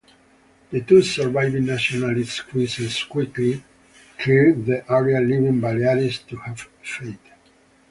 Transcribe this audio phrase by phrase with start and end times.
[0.71, 3.63] The two surviving Nationalist cruisers quickly
[4.17, 7.19] cleared the area, leaving "Baleares" to her fate.